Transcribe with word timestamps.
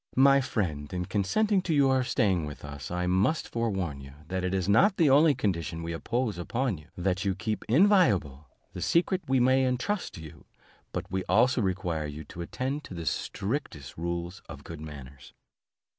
My 0.17 0.41
friend, 0.41 0.91
in 0.95 1.05
consenting 1.05 1.61
to 1.61 1.75
your 1.75 2.03
staying 2.03 2.47
with 2.47 2.65
us, 2.65 2.89
I 2.89 3.05
must 3.05 3.47
forewarn 3.47 4.01
you, 4.01 4.13
that 4.29 4.43
it 4.43 4.51
is 4.51 4.67
not 4.67 4.97
the 4.97 5.11
only 5.11 5.35
condition 5.35 5.83
we 5.83 5.93
impose 5.93 6.39
upon 6.39 6.79
you 6.79 6.87
that 6.97 7.23
you 7.23 7.35
keep 7.35 7.63
inviolable 7.69 8.47
the 8.73 8.81
secret 8.81 9.21
we 9.27 9.39
may 9.39 9.63
entrust 9.63 10.15
to 10.15 10.23
you, 10.23 10.45
but 10.91 11.11
we 11.11 11.23
also 11.25 11.61
require 11.61 12.07
you 12.07 12.23
to 12.23 12.41
attend 12.41 12.83
to 12.85 12.95
the 12.95 13.05
strictest 13.05 13.95
rules 13.95 14.41
of 14.49 14.63
good 14.63 14.79
manners." 14.81 15.33